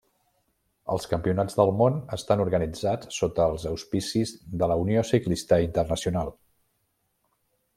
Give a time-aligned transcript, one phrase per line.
[0.93, 6.33] Els Campionats del món estan organitzats sota els auspicis de la Unió Ciclista Internacional.